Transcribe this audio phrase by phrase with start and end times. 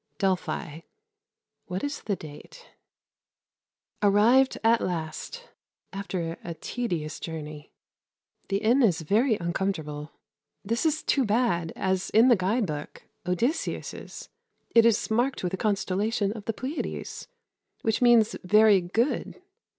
[0.17, 0.79] Delphi.
[1.67, 2.69] (What is the date?)
[4.01, 5.47] Arrived at last
[5.93, 7.71] after a tedious journey.
[8.47, 10.13] The inn is very uncomfortable.
[10.65, 14.29] This is too bad, as in the guide book (Odysseus')
[14.71, 17.27] it is marked with a constellation of the Pleiades,
[17.83, 19.39] which means very good.